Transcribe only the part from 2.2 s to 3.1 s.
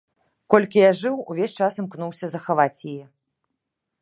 захаваць яе.